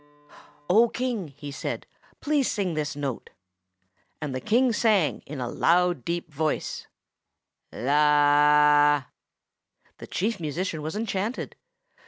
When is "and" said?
4.19-4.33